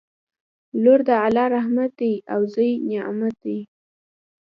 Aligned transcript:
لور 0.83 0.99
د 1.07 1.09
الله 1.25 1.45
رحمت 1.57 1.91
دی 1.99 2.13
او 2.33 2.39
زوی 2.53 2.71
نعمت 2.89 3.35
دی 3.43 3.59